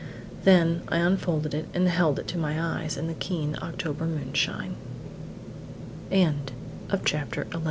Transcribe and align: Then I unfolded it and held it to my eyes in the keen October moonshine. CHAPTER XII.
Then 0.45 0.81
I 0.87 0.97
unfolded 0.97 1.53
it 1.53 1.67
and 1.75 1.87
held 1.87 2.17
it 2.17 2.27
to 2.29 2.37
my 2.39 2.59
eyes 2.59 2.97
in 2.97 3.05
the 3.05 3.13
keen 3.13 3.55
October 3.61 4.05
moonshine. 4.05 4.75
CHAPTER 7.05 7.45
XII. 7.53 7.59